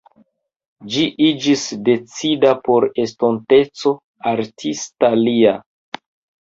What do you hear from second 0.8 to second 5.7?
Ĝi iĝis decida por estonteco artista lia.